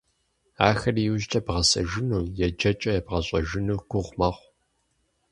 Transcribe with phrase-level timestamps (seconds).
[0.69, 4.47] Ахэр иужькӀэ бгъэсэжыну, еджэкӀэ ебгъэщӀэжыну гугъу мэхъу.